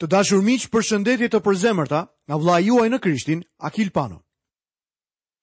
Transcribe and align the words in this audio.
Të 0.00 0.08
dashur 0.08 0.40
miq, 0.40 0.62
përshëndetje 0.72 1.28
të 1.28 1.38
përzemërta 1.44 1.98
nga 2.32 2.36
vllai 2.40 2.60
juaj 2.64 2.88
në 2.88 2.98
Krishtin, 3.04 3.42
Akil 3.68 3.90
Pano. 3.92 4.22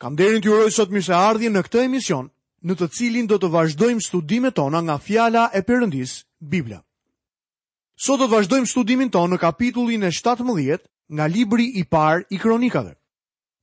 Kam 0.01 0.15
dërin 0.17 0.41
të 0.41 0.49
uroj 0.49 0.71
sot 0.73 0.89
mirëseardhje 0.93 1.51
në 1.53 1.61
këtë 1.67 1.83
emision, 1.85 2.31
në 2.65 2.73
të 2.79 2.87
cilin 2.97 3.27
do 3.29 3.37
të 3.37 3.51
vazhdojmë 3.53 4.01
studimet 4.01 4.55
tona 4.57 4.81
nga 4.81 4.95
fjala 4.97 5.43
e 5.53 5.61
Perëndis, 5.61 6.15
Bibla. 6.41 6.79
Sot 8.01 8.17
do 8.17 8.25
të 8.25 8.33
vazhdojmë 8.33 8.69
studimin 8.71 9.13
tonë 9.13 9.35
në 9.35 9.39
kapitullin 9.45 10.03
e 10.03 10.11
17 10.11 10.85
nga 11.17 11.27
libri 11.29 11.67
i 11.77 11.83
parë 11.85 12.25
i 12.33 12.39
Kronikave. 12.41 12.95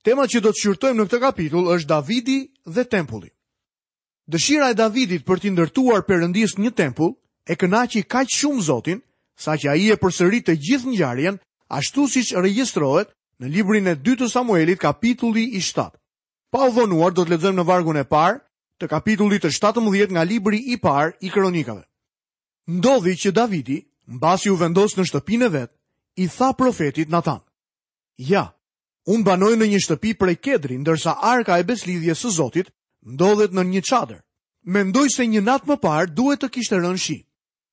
Tema 0.07 0.29
që 0.31 0.45
do 0.47 0.53
të 0.55 0.61
shqyrtojmë 0.63 1.01
në 1.03 1.09
këtë 1.09 1.21
kapitull 1.27 1.73
është 1.75 1.91
Davidi 1.91 2.39
dhe 2.71 2.85
tempulli. 2.87 3.31
Dëshira 4.31 4.71
e 4.71 4.79
Davidit 4.79 5.27
për 5.27 5.43
të 5.43 5.51
ndërtuar 5.57 6.07
Perëndis 6.07 6.55
një 6.59 6.71
tempull 6.79 7.19
e 7.51 7.59
kënaqi 7.59 8.07
kaq 8.07 8.31
shumë 8.37 8.63
Zotin, 8.71 9.03
sa 9.37 9.57
që 9.59 9.69
a 9.71 9.75
i 9.77 9.91
e 9.91 9.97
përsërit 9.99 10.47
të 10.49 10.55
gjithë 10.63 10.93
njarjen, 10.95 11.39
ashtu 11.75 12.07
si 12.09 12.23
që 12.29 12.43
registrohet 12.47 13.13
në 13.43 13.51
librin 13.51 13.89
e 13.91 13.95
2 14.07 14.17
të 14.21 14.29
Samuelit 14.31 14.79
kapitulli 14.83 15.45
i 15.55 15.61
7. 15.63 15.89
Pa 16.51 16.69
u 16.69 16.71
dhonuar, 16.75 17.11
do 17.13 17.25
të 17.25 17.35
ledzojmë 17.35 17.59
në 17.61 17.65
vargun 17.67 17.99
e 17.99 18.05
parë 18.07 18.39
të 18.81 18.89
kapitulli 18.91 19.41
të 19.43 19.51
17 19.51 20.11
nga 20.15 20.23
libri 20.25 20.59
i 20.71 20.77
parë 20.83 21.17
i 21.27 21.31
kronikave. 21.35 21.83
Ndodhi 22.79 23.17
që 23.19 23.33
Davidi, 23.33 23.79
mbasi 24.07 24.51
u 24.51 24.57
vendos 24.59 24.95
në 24.97 25.05
shtëpinë 25.11 25.47
e 25.47 25.49
vetë, 25.59 25.75
i 26.25 26.29
tha 26.31 26.53
profetit 26.57 27.11
Natan. 27.11 27.41
Ja, 28.23 28.45
unë 29.11 29.25
banoj 29.27 29.55
në 29.59 29.67
një 29.73 29.81
shtëpi 29.85 30.15
prej 30.19 30.37
kedri, 30.47 30.79
ndërsa 30.81 31.19
arka 31.21 31.59
e 31.59 31.65
beslidhje 31.67 32.15
së 32.17 32.31
Zotit 32.39 32.71
ndodhet 33.03 33.53
në 33.53 33.65
një 33.73 33.83
qadër. 33.91 34.21
Mendoj 34.65 35.11
se 35.11 35.27
një 35.27 35.43
natë 35.45 35.69
më 35.73 35.77
parë 35.83 36.15
duhet 36.15 36.41
të 36.41 36.49
kishtë 36.55 36.81
rënë 36.87 37.01
shi. 37.05 37.19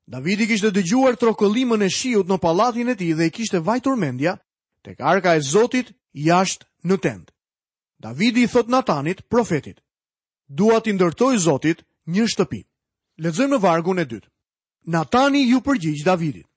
Davidi 0.08 0.48
kishte 0.48 0.72
dëgjuar 0.74 1.16
trokëllimën 1.20 1.86
e 1.86 1.90
shiut 1.94 2.30
në 2.30 2.38
pallatin 2.44 2.90
e 2.90 2.96
tij 2.98 3.14
dhe 3.18 3.26
i 3.28 3.32
kishte 3.36 3.60
vajtur 3.68 3.96
mendja 4.02 4.34
tek 4.86 4.98
arka 5.00 5.36
e 5.38 5.42
Zotit 5.54 5.88
jashtë 6.26 6.66
në 6.88 6.96
tent. 7.06 7.28
Davidi 8.02 8.44
i 8.44 8.50
thot 8.52 8.68
Natanit, 8.70 9.22
profetit: 9.30 9.78
"Dua 10.50 10.80
ti 10.84 10.92
ndërtoj 10.94 11.36
Zotit 11.46 11.84
një 12.14 12.26
shtëpi." 12.32 12.62
Lexojmë 13.24 13.54
në 13.56 13.62
vargun 13.62 14.00
e 14.02 14.06
dytë. 14.10 14.28
Natani 14.96 15.42
ju 15.52 15.62
përgjigj 15.62 16.02
Davidit: 16.06 16.48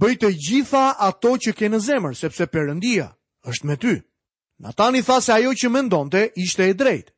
"Bëj 0.00 0.14
të 0.18 0.28
gjitha 0.46 0.84
ato 1.08 1.30
që 1.42 1.52
ke 1.58 1.68
në 1.70 1.78
zemër, 1.88 2.14
sepse 2.16 2.46
Perëndia 2.50 3.06
është 3.50 3.66
me 3.66 3.76
ty." 3.76 3.94
Natani 4.58 5.00
tha 5.06 5.20
se 5.22 5.32
ajo 5.32 5.52
që 5.54 5.68
mendonte 5.70 6.32
ishte 6.44 6.64
e 6.66 6.74
drejtë. 6.74 7.14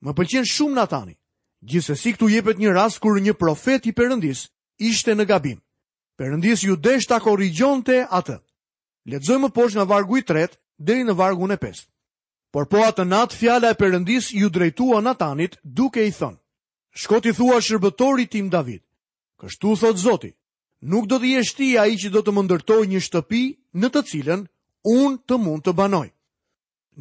Më 0.00 0.10
pëlqen 0.16 0.46
shumë 0.48 0.76
Natani. 0.80 1.14
Gjithsesi 1.60 2.12
këtu 2.16 2.26
jepet 2.32 2.56
një 2.58 2.72
rast 2.72 2.98
kur 3.00 3.20
një 3.20 3.36
profet 3.36 3.84
i 3.86 3.92
Perëndisë 3.92 4.48
ishte 4.80 5.14
në 5.14 5.24
gabim. 5.28 5.58
Perëndis 6.18 6.62
ju 6.64 6.76
desh 6.76 7.06
ta 7.08 7.20
korrigjonte 7.20 8.04
atë. 8.18 8.36
Lexojmë 9.12 9.52
poshtë 9.56 9.78
nga 9.78 9.86
vargu 9.92 10.18
i 10.18 10.22
3 10.28 10.48
deri 10.78 11.04
në 11.04 11.14
vargun 11.20 11.52
e 11.52 11.56
5. 11.62 11.86
Por 12.52 12.66
po 12.68 12.82
atë 12.88 13.04
natë 13.06 13.36
fjala 13.38 13.70
e 13.72 13.78
Perëndis 13.78 14.32
ju 14.40 14.50
drejtua 14.50 15.00
Natanit 15.04 15.58
duke 15.62 16.02
i 16.06 16.10
thënë: 16.12 16.36
Shko 17.00 17.20
ti 17.22 17.32
thua 17.36 17.60
shërbëtorit 17.60 18.30
tim 18.30 18.48
David. 18.50 18.82
Kështu 19.40 19.70
thot 19.80 19.96
Zoti: 19.96 20.30
Nuk 20.90 21.06
do 21.06 21.18
të 21.20 21.30
jesh 21.36 21.52
ti 21.56 21.68
ai 21.78 21.94
që 22.00 22.10
do 22.14 22.20
të 22.24 22.30
më 22.34 22.42
ndërtoj 22.48 22.82
një 22.90 23.00
shtëpi 23.06 23.42
në 23.80 23.88
të 23.92 24.00
cilën 24.10 24.40
unë 24.96 25.16
të 25.28 25.36
mund 25.44 25.62
të 25.64 25.72
banoj. 25.78 26.08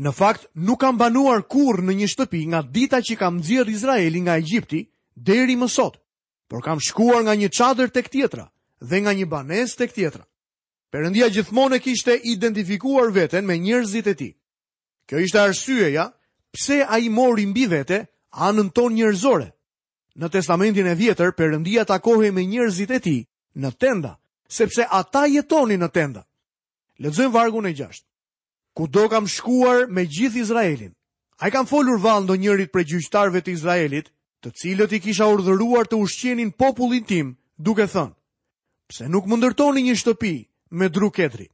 Në 0.04 0.12
fakt, 0.20 0.46
nuk 0.68 0.80
kam 0.84 0.98
banuar 1.02 1.42
kur 1.52 1.82
në 1.84 1.94
një 2.00 2.08
shtëpi 2.14 2.42
nga 2.52 2.62
dita 2.76 3.00
që 3.08 3.16
kam 3.20 3.40
dzirë 3.44 3.72
Izraeli 3.76 4.20
nga 4.24 4.38
Egjipti, 4.40 4.82
deri 5.16 5.56
më 5.60 5.68
sotë 5.68 6.00
por 6.50 6.62
kam 6.66 6.80
shkuar 6.82 7.24
nga 7.24 7.36
një 7.38 7.50
qadër 7.60 7.90
tek 7.94 8.10
tjetra 8.10 8.46
dhe 8.90 8.98
nga 9.02 9.14
një 9.14 9.28
banes 9.30 9.76
tek 9.78 9.94
tjetra. 9.94 10.26
Perëndia 10.92 11.30
gjithmonë 11.30 11.78
kishte 11.86 12.14
identifikuar 12.34 13.14
veten 13.14 13.46
me 13.46 13.56
njerëzit 13.62 14.08
e 14.08 14.16
tij. 14.20 14.34
Kjo 15.08 15.18
ishte 15.22 15.40
arsyeja 15.40 16.06
pse 16.54 16.78
ai 16.96 17.06
mori 17.10 17.46
mbi 17.54 17.66
vete 17.70 18.00
anën 18.46 18.70
tonë 18.76 18.96
njerëzore. 18.98 19.50
Në 20.20 20.28
Testamentin 20.34 20.88
e 20.90 20.96
Vjetër 20.98 21.32
Perëndia 21.38 21.86
takohej 21.86 22.32
me 22.34 22.42
njerëzit 22.50 22.92
e 22.92 23.00
tij 23.06 23.22
në 23.62 23.70
tenda, 23.82 24.14
sepse 24.50 24.88
ata 24.90 25.28
jetonin 25.30 25.80
në 25.86 25.90
tenda. 25.94 26.24
Lexojmë 27.00 27.34
vargun 27.36 27.70
e 27.70 27.76
6. 27.78 28.02
Kudo 28.74 29.06
kam 29.10 29.28
shkuar 29.28 29.86
me 29.94 30.04
gjithë 30.10 30.42
Izraelin. 30.42 30.94
Ai 31.38 31.50
kam 31.54 31.68
folur 31.70 32.02
vallë 32.02 32.26
ndonjërit 32.26 32.74
prej 32.74 32.86
gjyqtarëve 32.90 33.42
të 33.46 33.52
Izraelit 33.54 34.10
të 34.40 34.52
cilët 34.56 34.94
i 34.96 35.00
kisha 35.04 35.28
urdhëruar 35.28 35.88
të 35.90 35.98
ushqenin 36.00 36.52
popullin 36.56 37.04
tim, 37.04 37.36
duke 37.60 37.88
thënë, 37.92 38.16
pse 38.88 39.08
nuk 39.12 39.28
më 39.28 39.36
ndërtoni 39.38 39.82
një 39.84 39.96
shtëpi 40.00 40.34
me 40.72 40.88
dru 40.90 41.10
ketri. 41.12 41.50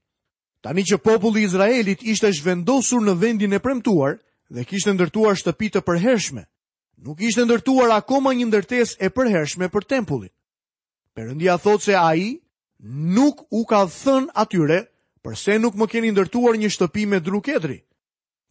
Tani 0.61 0.81
që 0.83 1.01
populli 1.01 1.43
Izraelit 1.45 2.01
ishte 2.05 2.31
zhvendosur 2.33 3.01
në 3.05 3.13
vendin 3.21 3.53
e 3.53 3.59
premtuar 3.61 4.19
dhe 4.49 4.65
kishte 4.65 4.93
ndërtuar 4.93 5.37
shtëpi 5.37 5.67
të 5.73 5.81
përhershme, 5.85 6.43
nuk 7.05 7.21
ishte 7.21 7.45
ndërtuar 7.45 7.91
akoma 7.97 8.33
një 8.33 8.47
ndërtes 8.49 8.95
e 9.01 9.09
përhershme 9.13 9.69
për 9.69 9.83
tempullin. 9.89 10.33
Perëndia 11.17 11.57
thot 11.61 11.81
se 11.81 11.93
ai 11.97 12.41
nuk 12.85 13.45
u 13.49 13.65
ka 13.69 13.85
thënë 13.89 14.33
atyre 14.35 14.79
përse 15.25 15.57
nuk 15.61 15.73
më 15.77 15.85
keni 15.89 16.13
ndërtuar 16.13 16.57
një 16.61 16.69
shtëpi 16.73 17.05
me 17.09 17.19
dru 17.19 17.41
ketri. 17.41 17.81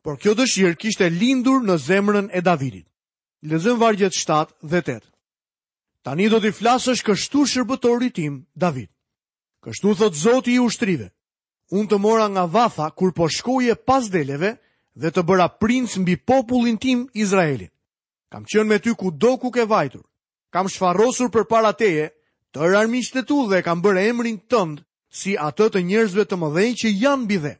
Por 0.02 0.18
kjo 0.18 0.34
dëshirë 0.38 0.76
kishte 0.78 1.06
lindur 1.10 1.62
në 1.66 1.78
zemrën 1.86 2.28
e 2.34 2.40
Davidit 2.42 2.86
lezëm 3.44 3.77
vargjet 3.78 4.15
7 4.15 4.56
dhe 4.62 4.81
8. 4.82 5.05
Tani 6.05 6.28
do 6.28 6.41
t'i 6.41 6.53
flasësh 6.53 7.05
kështu 7.06 7.44
shërbëtori 7.53 8.10
tim, 8.12 8.41
David. 8.55 8.88
Kështu 9.65 9.94
thot 9.97 10.15
zoti 10.16 10.53
i 10.56 10.60
ushtrive. 10.60 11.10
Unë 11.72 11.88
të 11.91 11.99
mora 12.05 12.27
nga 12.28 12.44
vatha 12.47 12.91
kur 12.93 13.12
po 13.16 13.28
shkoje 13.32 13.75
pas 13.88 14.09
deleve 14.12 14.50
dhe 15.00 15.09
të 15.10 15.22
bëra 15.28 15.49
princ 15.60 15.97
mbi 16.03 16.16
popullin 16.28 16.77
tim 16.78 17.06
Izraelin. 17.16 17.72
Kam 18.32 18.44
qënë 18.44 18.69
me 18.69 18.78
ty 18.78 18.93
ku 18.97 19.10
do 19.12 19.37
ku 19.41 19.50
ke 19.50 19.65
vajtur. 19.65 20.05
Kam 20.53 20.69
shfarosur 20.69 21.31
për 21.32 21.44
para 21.49 21.72
teje, 21.72 22.11
të 22.53 22.61
rarmi 22.72 23.00
tu 23.28 23.49
dhe 23.49 23.62
kam 23.65 23.81
bërë 23.82 24.03
emrin 24.11 24.38
tënd 24.50 24.84
si 25.11 25.32
atë 25.41 25.66
të 25.72 25.81
njerëzve 25.88 26.25
të 26.28 26.37
mëdhej 26.37 26.71
që 26.81 26.88
janë 27.05 27.26
bidhe. 27.26 27.55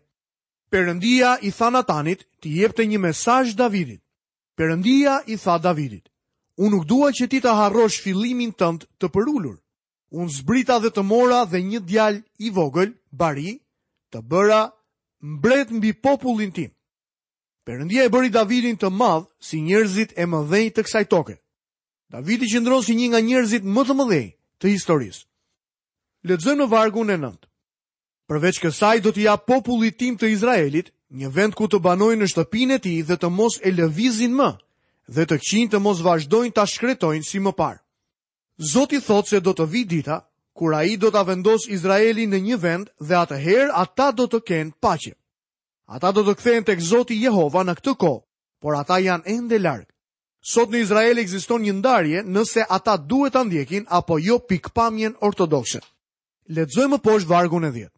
Perëndia 0.71 1.39
i 1.43 1.51
tha 1.53 1.71
Natanit 1.71 2.27
të 2.41 2.49
jepte 2.61 2.83
një 2.87 2.99
mesazh 2.99 3.57
Davidit. 3.57 4.04
Perëndia 4.57 5.15
i 5.27 5.37
tha 5.43 5.59
Davidit: 5.59 6.05
"Unë 6.63 6.71
nuk 6.75 6.85
dua 6.87 7.11
që 7.19 7.27
ti 7.31 7.41
të 7.43 7.55
harrosh 7.59 7.97
fillimin 8.03 8.53
tënd 8.55 8.85
të 9.01 9.09
përulur. 9.15 9.57
Unë 10.15 10.31
zbrita 10.35 10.77
dhe 10.83 10.91
të 10.95 11.03
mora 11.03 11.41
dhe 11.51 11.59
një 11.63 11.81
djalë 11.91 12.21
i 12.47 12.51
vogël, 12.55 12.93
Bari, 13.11 13.55
të 14.11 14.19
bëra 14.31 14.61
mbret 15.35 15.71
mbi 15.79 15.91
popullin 16.05 16.53
tim." 16.55 16.71
Perëndia 17.67 18.05
e 18.05 18.09
bëri 18.13 18.31
Davidin 18.31 18.77
të 18.79 18.89
madh 19.01 19.27
si 19.49 19.59
njerëzit 19.67 20.11
e 20.21 20.25
mëdhenj 20.31 20.71
të 20.75 20.83
kësaj 20.87 21.05
toke. 21.15 21.35
Davidi 22.15 22.47
qëndron 22.53 22.85
si 22.85 22.95
një 22.95 23.07
nga 23.11 23.21
njerëzit 23.27 23.65
më 23.75 23.83
të 23.87 23.95
mëdhenj 23.99 24.29
të 24.61 24.67
historisë. 24.75 25.23
Lexojmë 26.29 26.61
në 26.63 26.69
vargun 26.75 27.11
e 27.11 27.17
9. 27.19 27.51
Përveç 28.29 28.61
kësaj 28.63 28.97
do 29.05 29.11
të 29.13 29.21
jap 29.27 29.47
popullit 29.51 29.99
tim 29.99 30.15
të 30.17 30.27
Izraelit 30.35 30.93
një 31.15 31.29
vend 31.31 31.55
ku 31.55 31.69
të 31.71 31.79
banojnë 31.79 32.25
në 32.25 32.29
shtëpinë 32.33 32.77
e 32.77 32.83
tij 32.85 32.99
dhe 33.07 33.17
të 33.23 33.29
mos 33.39 33.59
e 33.63 33.71
lëvizin 33.79 34.35
më 34.35 34.51
dhe 35.15 35.25
të 35.31 35.37
qinë 35.49 35.71
të 35.75 35.79
mos 35.85 36.01
vazhdojnë 36.03 36.55
ta 36.57 36.65
shkretojnë 36.67 37.27
si 37.29 37.39
më 37.45 37.53
parë. 37.59 37.79
Zoti 38.73 38.99
thotë 39.07 39.31
se 39.35 39.39
do 39.47 39.53
të 39.55 39.67
vi 39.73 39.83
dita 39.93 40.17
kur 40.59 40.75
ai 40.79 40.97
do 41.03 41.11
ta 41.15 41.23
vendos 41.27 41.69
Izraelin 41.77 42.31
në 42.35 42.41
një 42.51 42.57
vend 42.63 42.87
dhe 43.09 43.17
atëherë 43.25 43.73
ata 43.83 44.09
do 44.19 44.27
të 44.31 44.41
kenë 44.49 44.75
paqe. 44.83 45.15
Ata 45.95 46.11
do 46.17 46.23
të 46.27 46.35
kthehen 46.41 46.65
tek 46.67 46.81
Zoti 46.83 47.19
Jehova 47.25 47.63
në 47.67 47.75
këtë 47.79 47.95
kohë, 48.01 48.25
por 48.63 48.77
ata 48.81 48.99
janë 49.03 49.27
ende 49.35 49.59
larg. 49.61 49.87
Sot 50.41 50.71
në 50.73 50.81
Izrael 50.85 51.19
ekziston 51.23 51.63
një 51.65 51.75
ndarje 51.79 52.23
nëse 52.25 52.67
ata 52.79 52.97
duhet 52.99 53.33
ta 53.37 53.43
ndjekin 53.45 53.87
apo 53.89 54.19
jo 54.21 54.39
pikpamjen 54.49 55.15
ortodokse. 55.25 55.81
Lexojmë 56.49 56.99
poshtë 57.05 57.29
vargun 57.31 57.67
e 57.69 57.73
10. 57.73 57.94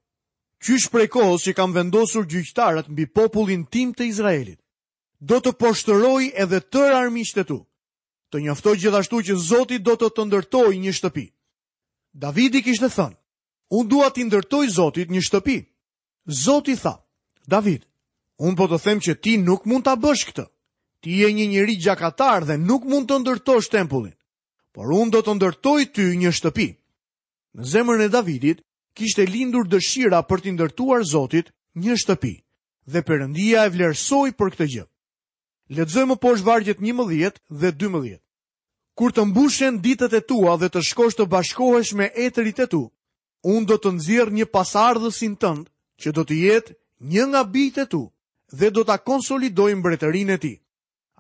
Qysh 0.67 0.89
prej 0.91 1.07
kohës 1.15 1.45
që 1.47 1.53
kam 1.55 1.71
vendosur 1.77 2.25
gjyqtarët 2.27 2.89
mbi 2.91 3.05
popullin 3.15 3.63
tim 3.73 3.93
të 3.95 4.09
Izraelit, 4.11 4.59
do 5.31 5.39
të 5.39 5.53
poshtëroj 5.63 6.25
edhe 6.43 6.59
tër 6.75 6.97
armiqtë 7.05 7.39
të 7.39 7.45
tu, 7.51 7.59
të 8.35 8.41
njoftoj 8.47 8.75
gjithashtu 8.83 9.21
që 9.29 9.37
Zotit 9.47 9.85
do 9.87 9.95
të 10.01 10.09
të 10.17 10.25
ndërtoj 10.27 10.73
një 10.85 10.95
shtëpi. 10.99 11.25
Davidi 12.25 12.65
kishtë 12.67 12.91
thënë, 12.97 13.17
unë 13.79 13.91
duat 13.93 14.19
të 14.19 14.27
ndërtoj 14.27 14.65
Zotit 14.79 15.09
një 15.15 15.23
shtëpi. 15.29 15.57
Zotit 16.43 16.83
tha, 16.83 16.97
David, 17.47 17.87
unë 18.43 18.59
po 18.59 18.67
të 18.69 18.83
them 18.87 18.99
që 19.07 19.13
ti 19.23 19.37
nuk 19.47 19.71
mund 19.71 19.87
të 19.87 19.95
abësh 19.95 20.25
këtë, 20.33 20.49
ti 21.07 21.23
e 21.27 21.31
një 21.31 21.47
njëri 21.53 21.77
gjakatar 21.85 22.43
dhe 22.49 22.59
nuk 22.59 22.83
mund 22.91 23.07
të 23.07 23.23
ndërtoj 23.23 23.63
tempullin, 23.71 24.19
por 24.75 24.91
unë 24.91 25.15
do 25.15 25.23
të 25.23 25.37
ndërtoj 25.39 25.83
ty 25.95 26.11
një 26.25 26.35
shtëpi. 26.41 26.69
Në 27.55 27.63
zemër 27.73 28.09
e 28.09 28.09
Davidit, 28.17 28.66
kishte 28.97 29.25
lindur 29.29 29.69
dëshira 29.69 30.23
për 30.27 30.41
të 30.45 30.53
ndërtuar 30.57 31.05
Zotit 31.13 31.53
një 31.77 31.97
shtëpi 32.01 32.35
dhe 32.93 33.03
Perëndia 33.05 33.67
e 33.69 33.73
vlerësoi 33.75 34.31
për 34.39 34.49
këtë 34.55 34.67
gjë. 34.73 34.85
Lexojmë 35.77 36.17
poshtë 36.23 36.47
vargjet 36.47 36.81
11 36.81 37.41
dhe 37.63 37.71
12. 37.73 38.21
Kur 38.99 39.11
të 39.13 39.25
mbushen 39.29 39.81
ditët 39.85 40.15
e 40.17 40.21
tua 40.31 40.57
dhe 40.57 40.69
të 40.73 40.81
shkosh 40.89 41.19
të 41.19 41.27
bashkohesh 41.33 41.93
me 41.99 42.07
etrit 42.27 42.63
e 42.65 42.67
tu, 42.73 42.83
unë 43.45 43.67
do 43.69 43.77
të 43.77 43.91
nëzirë 43.99 44.35
një 44.39 44.47
pasardhësin 44.55 45.35
tënd 45.43 45.65
që 46.01 46.13
do 46.17 46.23
të 46.25 46.37
jetë 46.47 46.77
një 47.13 47.25
nga 47.31 47.43
bijtë 47.53 47.85
tu 47.93 48.03
dhe 48.59 48.71
do 48.73 48.85
ta 48.89 48.97
konsolidoj 49.05 49.73
mbretërinë 49.83 50.33
e 50.33 50.39
tij. 50.41 50.57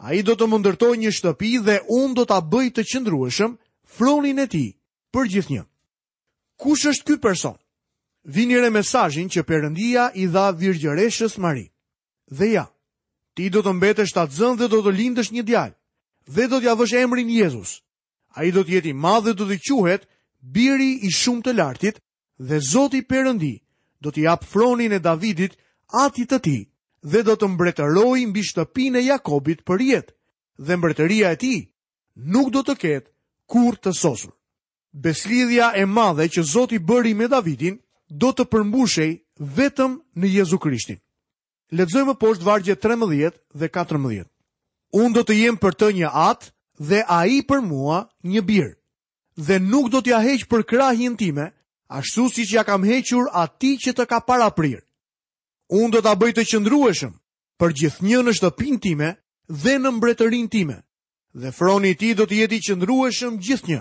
Ai 0.06 0.22
do 0.24 0.32
të 0.36 0.44
më 0.48 0.56
ndërtojë 0.62 0.98
një 1.02 1.12
shtëpi 1.18 1.50
dhe 1.66 1.76
unë 2.00 2.14
do 2.16 2.24
ta 2.30 2.38
bëj 2.52 2.68
të 2.72 2.82
qëndrueshëm 2.90 3.52
fronin 3.96 4.38
e 4.38 4.46
tij 4.46 4.68
për 5.12 5.24
gjithnjë. 5.32 5.62
Kush 6.62 6.84
është 6.92 7.06
ky 7.12 7.16
person? 7.20 7.56
vinire 8.26 8.70
mesajin 8.70 9.28
që 9.30 9.44
përëndia 9.46 10.08
i 10.18 10.26
dha 10.26 10.50
virgjëreshës 10.58 11.36
Mari. 11.42 11.66
Dhe 12.38 12.46
ja, 12.58 12.66
ti 13.38 13.48
do 13.54 13.62
të 13.62 13.72
mbetesh 13.78 14.12
të 14.14 14.22
atëzën 14.26 14.58
dhe 14.60 14.66
do 14.72 14.80
të 14.82 14.92
lindësh 14.98 15.30
një 15.34 15.42
djalë, 15.46 15.76
dhe 16.34 16.44
do 16.50 16.58
t'ja 16.60 16.74
vësh 16.78 16.96
emrin 17.02 17.30
Jezus. 17.30 17.82
A 18.36 18.44
i 18.44 18.50
do 18.52 18.64
t'jeti 18.66 18.92
ma 18.92 19.20
dhe 19.22 19.32
do 19.32 19.46
t'i 19.46 19.58
quhet, 19.62 20.02
biri 20.42 20.92
i 21.06 21.10
shumë 21.14 21.42
të 21.46 21.52
lartit, 21.56 21.96
dhe 22.38 22.56
zoti 22.72 23.00
përëndi 23.06 23.54
do 24.02 24.10
t'i 24.10 24.26
apë 24.26 24.44
fronin 24.50 24.92
e 24.92 24.98
Davidit 24.98 25.54
ati 26.04 26.26
të 26.26 26.38
ti, 26.44 26.58
dhe 27.06 27.22
do 27.22 27.36
të 27.38 27.46
mbretëroj 27.48 28.20
mbi 28.26 28.42
shtëpin 28.42 28.96
e 28.98 29.06
Jakobit 29.06 29.62
për 29.62 29.78
jetë, 29.92 30.12
dhe 30.66 30.74
mbretëria 30.76 31.30
e 31.32 31.36
ti 31.38 31.54
nuk 32.32 32.50
do 32.52 32.60
të 32.66 32.74
ketë 32.76 33.10
kur 33.46 33.78
të 33.78 33.94
sosur. 33.94 34.34
Beslidhja 34.92 35.70
e 35.78 35.84
madhe 35.86 36.26
që 36.28 36.42
Zoti 36.42 36.78
bëri 36.82 37.14
me 37.14 37.28
Davidin 37.28 37.76
do 38.08 38.30
të 38.32 38.44
përmbushej 38.50 39.12
vetëm 39.38 39.96
në 40.20 40.28
Jezu 40.38 40.58
Krishtin. 40.62 40.98
Ledzojmë 41.74 42.14
poshtë 42.22 42.46
vargje 42.46 42.76
13 42.78 43.38
dhe 43.58 43.68
14. 43.74 44.24
Unë 44.94 45.14
do 45.16 45.22
të 45.26 45.34
jem 45.34 45.56
për 45.58 45.74
të 45.74 45.88
një 45.98 46.10
atë 46.14 46.50
dhe 46.88 47.00
a 47.10 47.24
i 47.26 47.40
për 47.48 47.60
mua 47.66 48.04
një 48.22 48.42
birë. 48.46 48.72
Dhe 49.36 49.58
nuk 49.60 49.90
do 49.92 50.00
t'ja 50.00 50.20
heqë 50.22 50.46
për 50.48 50.62
krahin 50.64 51.16
time, 51.16 51.48
ashtu 51.90 52.28
si 52.32 52.46
që 52.48 52.54
ja 52.54 52.62
kam 52.64 52.84
hequr 52.86 53.26
ati 53.32 53.74
që 53.82 53.92
të 53.96 54.06
ka 54.08 54.20
para 54.24 54.46
prirë. 54.50 54.84
Unë 55.68 55.98
do 55.98 56.00
t'a 56.00 56.14
bëjt 56.16 56.38
të 56.40 56.44
qëndrueshëm 56.52 57.12
për 57.60 57.74
gjithë 57.80 58.06
një 58.06 58.22
në 58.22 58.32
shtëpin 58.38 58.78
time 58.80 59.10
dhe 59.50 59.74
në 59.78 59.90
mbretërin 59.98 60.48
time. 60.48 60.78
Dhe 61.36 61.50
froni 61.52 61.94
ti 61.98 62.14
do 62.14 62.24
t'jeti 62.26 62.62
qëndrueshëm 62.68 63.40
gjithë 63.42 63.68
një. 63.72 63.80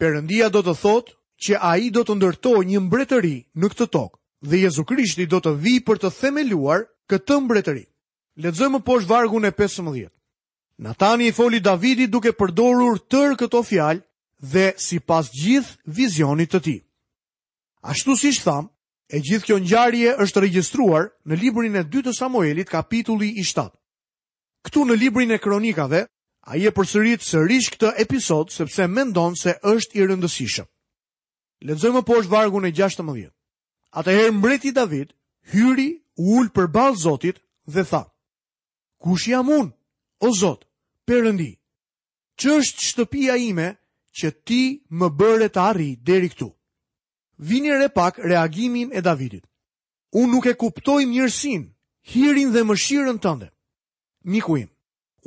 Perëndia 0.00 0.48
do 0.50 0.62
të 0.64 0.74
thotë, 0.80 1.17
që 1.46 1.58
a 1.62 1.70
i 1.78 1.90
do 1.94 2.02
të 2.04 2.14
ndërtoj 2.18 2.64
një 2.66 2.80
mbretëri 2.86 3.34
në 3.62 3.68
këtë 3.72 3.86
tokë 3.94 4.50
dhe 4.50 4.60
Jezu 4.64 4.84
Krishti 4.86 5.26
do 5.30 5.38
të 5.42 5.52
vi 5.62 5.76
për 5.86 6.00
të 6.02 6.10
themeluar 6.18 6.84
këtë 7.10 7.36
mbretëri. 7.44 7.84
Ledzojmë 8.42 8.80
posh 8.86 9.06
vargun 9.10 9.46
e 9.48 9.52
15. 9.54 10.08
Natani 10.86 11.28
i 11.30 11.34
foli 11.34 11.60
Davidi 11.60 12.06
duke 12.06 12.32
përdorur 12.38 13.00
tërë 13.10 13.38
këto 13.40 13.62
fjalë 13.66 14.02
dhe 14.52 14.66
si 14.78 15.00
pas 15.02 15.26
gjithë 15.34 15.80
vizionit 15.98 16.52
të 16.54 16.60
ti. 16.62 16.76
Ashtu 17.90 18.14
si 18.18 18.32
shtham, 18.34 18.68
e 19.10 19.18
gjithë 19.24 19.46
kjo 19.48 19.58
njarje 19.64 20.14
është 20.22 20.40
registruar 20.44 21.08
në 21.26 21.38
librin 21.42 21.76
e 21.80 21.82
2 21.86 22.02
të 22.06 22.12
Samuelit 22.14 22.68
kapitulli 22.70 23.30
i 23.40 23.44
7. 23.48 23.70
Këtu 24.66 24.84
në 24.84 24.98
librin 25.00 25.32
e 25.34 25.38
kronikave, 25.38 26.04
a 26.48 26.56
i 26.58 26.66
e 26.66 26.74
përsërit 26.76 27.24
së 27.24 27.44
këtë 27.74 27.94
episod 28.04 28.50
sepse 28.52 28.86
mendon 28.88 29.34
se 29.36 29.54
është 29.62 29.98
i 29.98 30.06
rëndësishëm. 30.10 30.68
Lexojmë 31.60 32.02
poshtë 32.06 32.30
vargun 32.30 32.68
e 32.68 32.72
16. 32.72 33.30
Atëherë 34.00 34.34
mbreti 34.36 34.70
David 34.76 35.10
hyri 35.52 35.88
u 36.20 36.36
ul 36.38 36.50
përballë 36.54 36.98
Zotit 37.02 37.40
dhe 37.74 37.82
tha: 37.90 38.02
Kush 39.02 39.28
jam 39.32 39.50
unë, 39.50 39.70
o 40.26 40.30
Zot, 40.38 40.66
Perëndi? 41.08 41.50
Ç'është 42.38 42.84
shtëpia 42.88 43.34
ime 43.48 43.68
që 44.18 44.28
ti 44.46 44.62
më 44.98 45.08
bëre 45.18 45.48
të 45.50 45.60
arrij 45.70 45.94
deri 46.06 46.30
këtu? 46.32 46.48
Vini 47.48 47.72
re 47.80 47.88
pak 47.96 48.18
reagimin 48.18 48.92
e 48.94 49.00
Davidit. 49.02 49.44
Unë 50.20 50.32
nuk 50.32 50.46
e 50.50 50.54
kuptoj 50.60 51.02
mirësin, 51.10 51.64
hirin 52.10 52.52
dhe 52.54 52.62
mëshirën 52.68 53.18
tënde. 53.24 53.48
Miku 54.30 54.58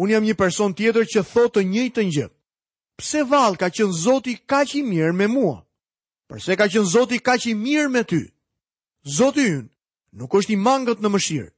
unë 0.01 0.11
jam 0.13 0.23
një 0.25 0.35
person 0.41 0.71
tjetër 0.77 1.05
që 1.11 1.21
thotë 1.31 1.53
të 1.59 1.67
njëjtën 1.71 2.09
gjë. 2.15 2.27
Pse 2.97 3.19
vallë 3.31 3.57
ka 3.59 3.67
Zotit 3.73 3.99
Zoti 4.05 4.33
kaq 4.51 4.69
i 4.75 4.81
mirë 4.91 5.13
me 5.19 5.27
mua? 5.35 5.57
përse 6.31 6.55
ka 6.55 6.67
qenë 6.71 6.87
Zoti 6.87 7.19
kaq 7.19 7.45
i 7.51 7.53
mirë 7.55 7.89
me 7.91 8.03
ty. 8.07 8.19
Zoti 9.03 9.43
ynë 9.51 9.67
nuk 10.19 10.35
është 10.39 10.53
i 10.55 10.59
mangët 10.59 11.01
në 11.03 11.09
mëshirë. 11.11 11.49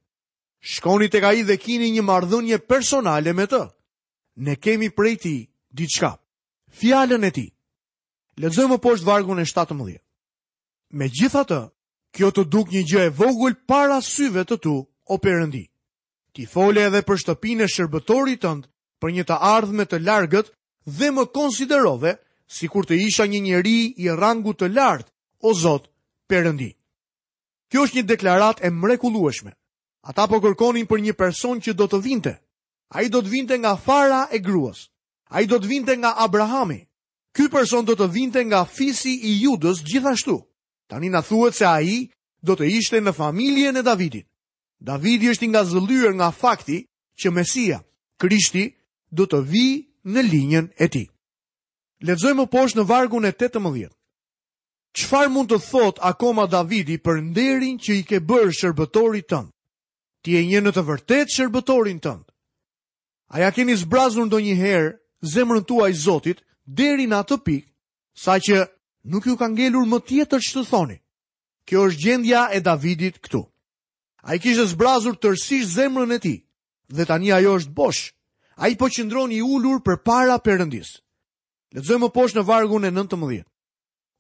Shkoni 0.66 1.10
tek 1.14 1.24
ai 1.28 1.44
dhe 1.46 1.58
kini 1.62 1.92
një 1.94 2.04
marrëdhënie 2.08 2.58
personale 2.66 3.34
me 3.38 3.46
të. 3.46 3.62
Ne 4.46 4.56
kemi 4.56 4.90
prej 4.90 5.16
ti 5.22 5.36
diçka. 5.78 6.16
Fjalën 6.80 7.28
e 7.30 7.32
ti. 7.36 7.46
Lexojmë 8.42 8.80
poshtë 8.82 9.06
vargun 9.06 9.44
e 9.44 9.46
17. 9.46 10.00
Megjithatë, 10.90 11.60
kjo 12.14 12.32
të 12.34 12.44
duk 12.54 12.74
një 12.74 12.84
gjë 12.90 13.04
e 13.08 13.14
vogël 13.20 13.56
para 13.70 14.02
syve 14.02 14.42
të 14.46 14.58
tu, 14.64 14.76
o 15.10 15.16
Perëndi. 15.22 15.68
Ti 16.34 16.46
fole 16.50 16.88
edhe 16.88 17.04
për 17.06 17.20
shtëpinë 17.22 17.68
e 17.68 17.70
shërbëtorit 17.70 18.42
tënd 18.42 18.66
për 19.02 19.10
një 19.14 19.26
të 19.30 19.38
ardhme 19.38 19.86
të 19.86 20.00
largët 20.02 20.50
dhe 20.98 21.10
më 21.14 21.28
konsiderove 21.36 22.16
si 22.48 22.68
kur 22.68 22.86
të 22.86 22.96
isha 23.08 23.26
një 23.28 23.40
njeri 23.42 23.94
i 23.98 24.10
rangu 24.10 24.54
të 24.54 24.68
lartë, 24.74 25.12
o 25.44 25.54
Zot, 25.54 25.88
përëndi. 26.30 26.72
Kjo 27.72 27.84
është 27.88 27.96
një 28.00 28.04
deklarat 28.08 28.62
e 28.64 28.70
mrekulueshme. 28.70 29.52
Ata 30.04 30.28
po 30.28 30.40
kërkonin 30.44 30.86
për 30.88 31.02
një 31.02 31.14
person 31.18 31.60
që 31.64 31.74
do 31.74 31.88
të 31.88 32.00
vinte. 32.04 32.34
A 32.94 33.02
i 33.04 33.10
do 33.10 33.22
të 33.24 33.30
vinte 33.32 33.58
nga 33.58 33.76
fara 33.76 34.28
e 34.32 34.40
gruas. 34.40 34.90
A 35.32 35.42
i 35.42 35.46
do 35.48 35.58
të 35.60 35.68
vinte 35.68 35.96
nga 35.98 36.14
Abrahami. 36.24 36.84
Ky 37.34 37.50
person 37.50 37.86
do 37.86 37.96
të 37.98 38.08
vinte 38.14 38.44
nga 38.46 38.64
fisi 38.66 39.18
i 39.30 39.40
judës 39.44 39.82
gjithashtu. 39.84 40.38
Tani 40.88 41.10
na 41.10 41.22
thuet 41.26 41.56
se 41.56 41.66
a 41.66 41.80
i 41.82 42.10
do 42.44 42.54
të 42.56 42.68
ishte 42.80 43.02
në 43.02 43.14
familjen 43.16 43.78
e 43.78 43.82
Davidit. 43.84 44.28
Davidi 44.84 45.32
është 45.32 45.48
nga 45.50 45.64
zëllyër 45.64 46.14
nga 46.20 46.30
fakti 46.32 46.78
që 47.18 47.32
Mesia, 47.32 47.80
Krishti, 48.20 48.68
do 49.10 49.24
të 49.26 49.40
vi 49.50 49.66
në 50.06 50.22
linjen 50.30 50.68
e 50.80 50.88
ti. 50.92 51.06
Ledzoj 52.04 52.34
më 52.36 52.44
poshë 52.52 52.78
në 52.82 52.84
vargun 52.90 53.24
e 53.24 53.32
18. 53.32 53.88
Qëfar 54.94 55.30
mund 55.32 55.48
të 55.54 55.60
thot 55.70 56.02
akoma 56.04 56.44
Davidi 56.52 56.98
për 57.00 57.22
nderin 57.30 57.78
që 57.80 57.94
i 58.00 58.02
ke 58.10 58.20
bërë 58.28 58.52
shërbetori 58.60 59.22
tëndë? 59.24 59.54
Ti 60.24 60.36
e 60.38 60.42
një 60.50 60.62
në 60.66 60.74
të 60.76 60.84
vërtet 60.90 61.32
shërbëtorin 61.34 62.02
tëndë. 62.04 62.26
Aja 63.36 63.52
keni 63.56 63.78
zbrazur 63.80 64.28
ndo 64.28 64.40
një 64.44 64.56
herë 64.60 64.90
zemrën 65.34 65.64
tua 65.68 65.88
i 65.92 65.96
Zotit 65.96 66.44
deri 66.80 67.08
në 67.08 67.22
atë 67.24 67.38
pikë, 67.48 67.72
sa 68.24 68.36
që 68.46 68.66
nuk 69.12 69.26
ju 69.28 69.38
ka 69.40 69.48
ngelur 69.54 69.88
më 69.88 70.02
tjetër 70.08 70.44
që 70.44 70.54
të 70.58 70.64
thoni. 70.72 70.98
Kjo 71.68 71.86
është 71.88 72.02
gjendja 72.04 72.44
e 72.56 72.60
Davidit 72.68 73.22
këtu. 73.24 73.42
A 74.28 74.36
i 74.36 74.42
kishtë 74.44 74.68
zbrazur 74.76 75.16
tërsisht 75.24 75.72
zemrën 75.80 76.12
e 76.20 76.20
ti, 76.24 76.36
dhe 76.96 77.08
tani 77.08 77.32
ajo 77.32 77.56
është 77.62 77.74
bosh. 77.80 78.04
A 78.60 78.68
i 78.68 78.76
po 78.76 78.92
qëndroni 78.92 79.40
ullur 79.44 79.80
për 79.88 80.04
para 80.04 80.36
përëndisë. 80.46 81.03
Lexojmë 81.74 82.06
më 82.06 82.12
poshtë 82.14 82.38
në 82.40 82.44
vargun 82.46 82.84
e 82.86 82.92
19. 82.94 83.46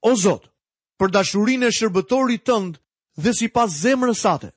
O 0.09 0.13
Zot, 0.17 0.49
për 0.99 1.11
dashurinë 1.13 1.69
e 1.69 1.73
shërbëtorit 1.77 2.41
tënd 2.49 2.79
dhe 3.21 3.33
sipas 3.37 3.75
zemrës 3.83 4.23
sate, 4.25 4.49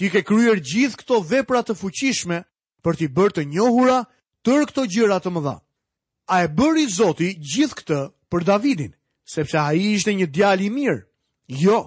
ti 0.00 0.08
ke 0.10 0.22
kryer 0.24 0.56
gjithë 0.64 0.98
këto 1.02 1.18
vepra 1.28 1.60
të 1.66 1.76
fuqishme 1.76 2.40
për 2.82 2.96
t'i 2.98 3.08
bërë 3.16 3.36
të 3.36 3.44
njohura 3.52 3.98
tërë 4.48 4.68
këto 4.70 4.86
gjëra 4.94 5.20
të 5.22 5.32
mëdha. 5.36 5.56
A 6.32 6.40
e 6.46 6.48
bëri 6.56 6.86
Zoti 6.96 7.34
gjithë 7.52 7.76
këtë 7.82 8.00
për 8.32 8.46
Davidin, 8.48 8.94
sepse 9.34 9.60
ai 9.60 9.78
ishte 9.92 10.16
një 10.16 10.30
djalë 10.34 10.66
i 10.70 10.70
mirë? 10.72 10.98
Jo, 11.60 11.82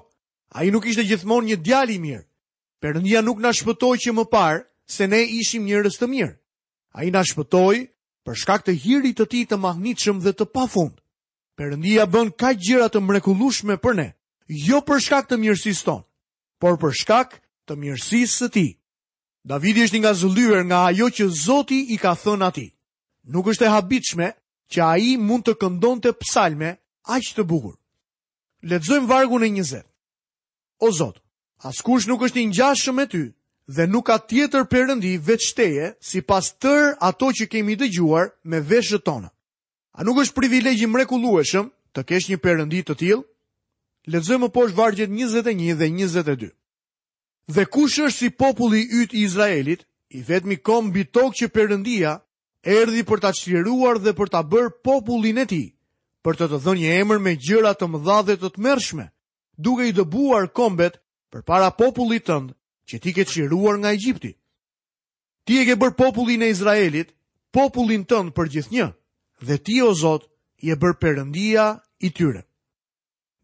ai 0.53 0.69
nuk 0.71 0.85
ishte 0.87 1.07
gjithmonë 1.09 1.49
një 1.55 1.61
djalë 1.65 1.97
i 1.97 1.99
mirë. 2.05 2.25
Perëndia 2.85 3.25
nuk 3.25 3.41
na 3.41 3.49
shpëtoi 3.55 3.97
që 4.03 4.13
më 4.13 4.27
parë 4.33 4.61
se 4.93 5.07
ne 5.09 5.23
ishim 5.39 5.65
njerëz 5.65 5.97
të 5.97 6.05
mirë. 6.11 6.35
Ai 7.01 7.09
na 7.11 7.25
shpëtoi 7.27 7.81
për 8.25 8.39
shkak 8.41 8.63
të 8.65 8.73
hirit 8.81 9.19
të 9.21 9.25
tij 9.31 9.43
të 9.49 9.59
mahnitshëm 9.61 10.19
dhe 10.25 10.33
të 10.33 10.47
pafund. 10.55 10.95
Perëndia 11.55 12.07
bën 12.11 12.31
kaq 12.41 12.57
gjëra 12.65 12.87
të 12.91 12.99
mrekullueshme 13.05 13.77
për 13.79 13.93
ne, 14.01 14.07
jo 14.65 14.81
për 14.87 14.99
shkak 15.05 15.29
të 15.29 15.37
mirësisë 15.43 15.85
tonë, 15.87 16.05
por 16.59 16.75
për 16.81 16.95
shkak 17.01 17.37
të 17.69 17.77
mirësisë 17.79 18.35
së 18.41 18.47
tij. 18.55 18.69
Davidi 19.45 19.85
është 19.85 19.99
nga 20.01 20.13
zëllyer 20.19 20.61
nga 20.65 20.79
ajo 20.89 21.07
që 21.17 21.23
Zoti 21.45 21.79
i 21.95 21.97
ka 22.01 22.15
thënë 22.17 22.47
atij. 22.49 22.69
Nuk 23.33 23.47
është 23.53 23.65
e 23.67 23.73
habitshme 23.75 24.27
që 24.73 24.79
ai 24.93 25.15
mund 25.27 25.45
të 25.45 25.53
këndonte 25.61 26.11
psalme 26.23 26.71
aq 27.15 27.25
të 27.37 27.43
bukur. 27.45 27.77
Letëzojmë 28.69 29.07
vargun 29.09 29.45
e 29.45 29.51
20. 29.53 29.85
O 30.81 30.87
Zot, 30.91 31.21
askush 31.69 32.07
nuk 32.09 32.25
është 32.25 32.39
i 32.41 32.47
ngjashëm 32.49 32.95
me 32.99 33.05
ty, 33.07 33.23
dhe 33.67 33.85
nuk 33.87 34.05
ka 34.07 34.17
tjetër 34.19 34.63
përëndi 34.69 35.15
veç 35.25 35.53
teje 35.57 35.93
si 36.05 36.21
pas 36.21 36.45
tërë 36.61 36.93
ato 37.01 37.31
që 37.33 37.47
kemi 37.49 37.75
dëgjuar 37.75 38.27
me 38.43 38.61
veshët 38.61 39.03
tonë. 39.05 39.29
A 39.97 40.03
nuk 40.03 40.19
është 40.21 40.37
privilegjim 40.37 40.93
rekulueshëm 40.97 41.71
të 41.95 42.01
kesh 42.05 42.29
një 42.29 42.37
përëndi 42.45 42.81
të 42.85 42.93
tilë? 43.01 43.23
Ledzëmë 44.05 44.43
më 44.45 44.49
poshë 44.53 44.77
vargjet 44.77 45.09
21 45.09 45.73
dhe 45.81 45.87
22. 45.89 46.51
Dhe 47.55 47.63
kush 47.65 47.99
është 48.05 48.17
si 48.19 48.29
populli 48.29 48.83
ytë 49.01 49.17
i 49.17 49.23
Izraelit, 49.25 49.81
i 50.13 50.21
vetëmi 50.21 50.59
kom 50.61 50.91
bitok 50.93 51.33
që 51.33 51.49
përëndia, 51.55 52.19
erdi 52.61 53.01
për 53.05 53.19
të 53.23 53.31
qëriruar 53.41 53.97
dhe 54.03 54.13
për 54.17 54.29
të 54.33 54.41
bërë 54.51 54.73
popullin 54.85 55.41
e 55.41 55.45
ti, 55.49 55.63
për 56.25 56.33
të 56.37 56.45
të 56.51 56.59
dhënë 56.65 56.81
një 56.83 56.93
emër 57.01 57.19
me 57.25 57.33
gjëra 57.41 57.73
të 57.73 57.89
mëdha 57.89 58.19
dhe 58.29 58.35
të 58.37 58.49
të 58.53 58.61
mërshme, 58.65 59.05
duke 59.57 59.89
i 59.89 59.95
dëbuar 59.97 60.51
kombet 60.53 61.01
për 61.33 61.41
para 61.49 61.71
popullit 61.73 62.25
tëndë 62.29 62.53
që 62.89 62.99
ti 63.03 63.11
ke 63.15 63.25
qiruar 63.25 63.77
nga 63.81 63.93
Egjipti. 63.93 64.33
Ti 65.45 65.53
e 65.61 65.65
ke 65.65 65.75
bërë 65.77 65.97
popullin 65.97 66.45
e 66.45 66.49
Izraelit, 66.53 67.11
popullin 67.53 68.05
tënë 68.05 68.33
për 68.33 68.49
gjithë 68.53 68.73
një, 68.73 68.87
dhe 69.47 69.57
ti, 69.65 69.75
o 69.85 69.93
Zot, 69.93 70.25
i 70.65 70.71
e 70.73 70.77
bërë 70.77 70.97
përëndia 71.01 71.65
i 72.05 72.09
tyre. 72.09 72.41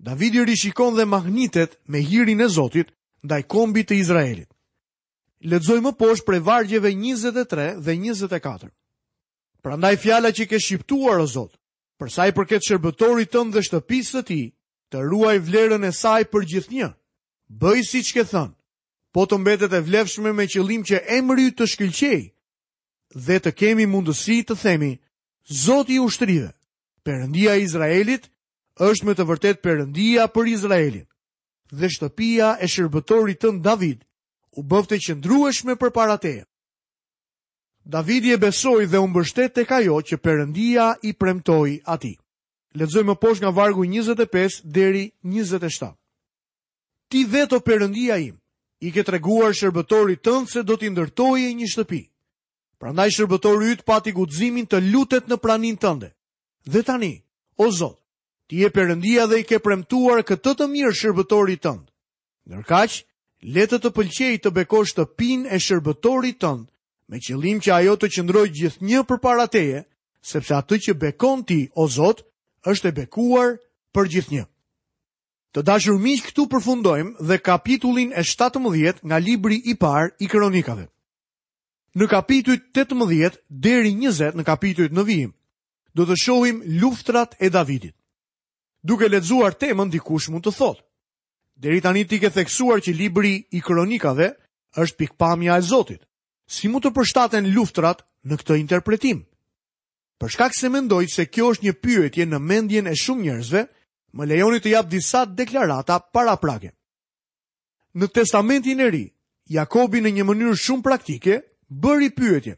Davidi 0.02 0.42
rishikon 0.46 0.96
dhe 0.98 1.06
magnitet 1.06 1.78
me 1.86 2.00
hirin 2.02 2.42
e 2.42 2.48
Zotit 2.58 2.90
ndaj 3.26 3.42
kombit 3.52 3.90
të 3.92 4.00
Izraelit. 4.02 4.50
Ledzoj 5.42 5.80
më 5.82 5.92
poshë 5.98 6.26
pre 6.26 6.40
vargjeve 6.40 6.92
23 6.94 7.82
dhe 7.82 7.96
24. 7.98 8.72
Prandaj 9.62 9.96
fjala 10.02 10.32
që 10.34 10.48
ke 10.50 10.58
shqiptuar 10.58 11.22
o 11.22 11.28
Zot, 11.30 11.54
përsa 12.02 12.28
i 12.30 12.34
përket 12.34 12.66
shërbëtorit 12.66 13.30
tënë 13.34 13.54
dhe 13.54 13.62
shtëpisë 13.66 14.18
të 14.22 14.26
ti, 14.28 14.42
të 14.92 15.06
ruaj 15.10 15.38
vlerën 15.46 15.86
e 15.86 15.92
saj 15.94 16.26
për 16.34 16.46
gjithë 16.50 16.74
një, 16.80 16.90
bëj 17.62 17.80
si 17.90 18.02
që 18.06 18.14
ke 18.18 18.24
thënë, 18.34 18.54
po 19.12 19.26
të 19.28 19.38
mbetet 19.42 19.74
e 19.76 19.82
vlefshme 19.84 20.32
me 20.34 20.46
qëllim 20.48 20.84
që 20.88 21.02
emri 21.18 21.50
të 21.52 21.66
shkëlqej 21.68 22.20
dhe 23.26 23.38
të 23.44 23.52
kemi 23.60 23.86
mundësi 23.92 24.42
të 24.48 24.56
themi 24.62 24.94
Zoti 25.52 25.96
i 25.98 26.00
ushtrive, 26.00 26.52
Perëndia 27.04 27.56
e 27.58 27.64
Izraelit 27.66 28.30
është 28.80 29.06
me 29.08 29.16
të 29.18 29.26
vërtet 29.28 29.58
Perëndia 29.66 30.28
për 30.32 30.52
Izraelin. 30.54 31.08
Dhe 31.74 31.90
shtëpia 31.92 32.54
e 32.64 32.70
shërbëtorit 32.70 33.42
tën 33.42 33.58
David 33.66 34.06
u 34.56 34.64
bëfte 34.64 35.00
qëndrueshme 35.02 35.76
për 35.82 35.92
para 35.92 36.18
teje. 36.22 36.46
Davidi 37.84 38.32
e 38.32 38.38
besoi 38.38 38.86
dhe 38.86 39.02
u 39.02 39.08
mbështet 39.10 39.56
tek 39.58 39.72
ajo 39.72 39.98
që 40.08 40.22
Perëndia 40.24 40.86
i 41.02 41.12
premtoi 41.14 41.82
atij. 41.84 42.16
Lexojmë 42.78 43.10
më 43.12 43.16
poshtë 43.20 43.44
nga 43.44 43.52
vargu 43.58 43.84
25 43.84 44.62
deri 44.64 45.10
27. 45.26 45.90
Ti 47.10 47.26
vetë 47.28 47.58
o 47.58 47.60
Perëndia 47.60 48.16
im, 48.24 48.38
i 48.82 48.90
ke 48.92 49.04
të 49.06 49.14
reguar 49.18 49.54
shërbëtorit 49.54 50.22
tënë 50.26 50.50
se 50.52 50.64
do 50.66 50.76
t'i 50.78 50.90
ndërtoje 50.92 51.52
një 51.58 51.68
shtëpi. 51.70 52.02
Prandaj 52.82 53.12
shërbëtori 53.16 53.68
ytë 53.76 53.86
pati 53.86 54.14
gudzimin 54.18 54.66
të 54.66 54.80
lutet 54.90 55.28
në 55.30 55.38
pranin 55.44 55.76
tënde. 55.78 56.08
Dhe 56.66 56.82
tani, 56.86 57.12
o 57.62 57.68
Zot, 57.70 58.00
ti 58.50 58.66
e 58.66 58.72
përëndia 58.74 59.28
dhe 59.30 59.44
i 59.44 59.46
ke 59.46 59.60
premtuar 59.62 60.24
këtë 60.26 60.54
të 60.58 60.68
mirë 60.72 60.96
shërbëtorit 60.98 61.62
tëndë. 61.62 61.88
Nërkaq, 62.50 62.96
letë 63.54 63.78
të 63.84 63.92
pëlqej 63.94 64.34
të 64.42 64.50
beko 64.58 64.82
shtëpin 64.90 65.46
e 65.54 65.62
shërbëtorit 65.62 66.42
tëndë, 66.42 66.68
me 67.12 67.22
qëllim 67.22 67.62
që 67.62 67.72
ajo 67.78 67.94
të 68.02 68.10
qëndroj 68.16 68.48
gjithë 68.58 68.82
një 68.90 69.04
për 69.10 69.22
parateje, 69.28 69.86
sepse 70.34 70.58
atë 70.58 70.82
që 70.88 70.98
bekon 71.06 71.46
ti, 71.46 71.60
o 71.78 71.86
Zot, 71.86 72.26
është 72.66 72.90
e 72.90 72.98
bekuar 73.04 73.56
për 73.94 74.10
gjithë 74.18 74.34
një. 74.40 74.44
Të 75.52 75.62
dashur 75.68 75.98
miq, 76.00 76.30
këtu 76.30 76.44
përfundojmë 76.52 77.26
dhe 77.28 77.38
kapitullin 77.44 78.14
e 78.16 78.22
17 78.24 79.02
nga 79.08 79.18
libri 79.24 79.58
i 79.68 79.76
parë 79.82 80.14
i 80.24 80.28
Kronikave. 80.32 80.86
Në 82.00 82.08
kapitujt 82.08 82.70
18 82.80 83.36
deri 83.68 83.92
20 84.00 84.38
në 84.40 84.46
kapitujt 84.48 84.96
në 84.96 85.04
vijim, 85.10 85.34
do 85.96 86.06
të 86.08 86.16
shohim 86.24 86.62
luftrat 86.82 87.36
e 87.44 87.50
Davidit. 87.52 87.92
Duke 88.88 89.10
ledzuar 89.12 89.58
temën, 89.60 89.92
dikush 89.92 90.30
mund 90.32 90.48
të 90.48 90.54
thotë. 90.62 90.86
Deri 91.62 91.82
tani 91.84 92.06
ti 92.08 92.18
ke 92.24 92.32
theksuar 92.34 92.80
që 92.82 92.96
libri 92.96 93.34
i 93.52 93.60
kronikave 93.62 94.32
është 94.82 94.98
pikpamja 95.04 95.58
e 95.60 95.62
Zotit. 95.68 96.02
Si 96.48 96.70
mund 96.72 96.88
të 96.88 96.94
përshtaten 96.96 97.52
luftrat 97.54 98.06
në 98.24 98.40
këtë 98.40 98.58
interpretim? 98.64 99.20
Për 100.20 100.30
shkak 100.32 100.56
se 100.58 100.72
mendoj 100.74 101.10
se 101.12 101.28
kjo 101.28 101.52
është 101.54 101.66
një 101.68 101.74
pyetje 101.84 102.26
në 102.32 102.40
mendjen 102.40 102.88
e 102.90 102.96
shumë 103.04 103.22
njerëzve, 103.28 103.66
më 104.14 104.26
lejoni 104.28 104.60
të 104.60 104.70
jap 104.76 104.90
disa 104.90 105.26
deklarata 105.26 106.00
para 106.14 106.36
prake. 106.38 106.72
Në 107.96 108.08
testamentin 108.12 108.80
e 108.80 108.90
ri, 108.90 109.04
Jakobi 109.52 110.02
në 110.02 110.12
një 110.16 110.24
mënyrë 110.28 110.58
shumë 110.60 110.84
praktike, 110.84 111.42
bëri 111.68 112.10
pyetje. 112.16 112.58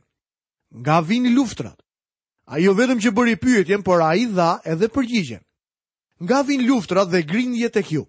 Nga 0.74 0.96
vini 1.08 1.32
luftrat. 1.34 1.80
A 2.46 2.60
jo 2.60 2.74
vetëm 2.76 3.00
që 3.02 3.12
bëri 3.14 3.36
pyetjen, 3.42 3.84
por 3.84 4.02
a 4.02 4.14
i 4.16 4.26
dha 4.26 4.60
edhe 4.66 4.90
përgjigjen. 4.94 5.42
Nga 6.24 6.40
vinë 6.48 6.66
luftrat 6.68 7.10
dhe 7.10 7.24
grindje 7.26 7.70
të 7.70 7.82
kjo. 7.84 8.04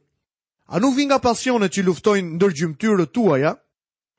A 0.66 0.78
nuk 0.80 0.94
vin 0.96 1.08
nga 1.08 1.18
pasionet 1.18 1.72
që 1.72 1.82
luftojnë 1.84 2.34
ndër 2.36 2.52
të 2.78 3.06
tuaja? 3.12 3.54